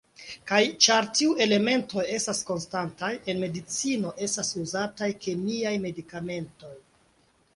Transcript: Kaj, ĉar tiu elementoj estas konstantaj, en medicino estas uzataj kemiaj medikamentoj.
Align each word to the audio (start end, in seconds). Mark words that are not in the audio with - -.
Kaj, 0.51 0.59
ĉar 0.83 1.07
tiu 1.17 1.33
elementoj 1.45 2.05
estas 2.15 2.39
konstantaj, 2.47 3.09
en 3.33 3.43
medicino 3.45 4.15
estas 4.29 4.49
uzataj 4.63 5.11
kemiaj 5.27 5.77
medikamentoj. 5.87 6.75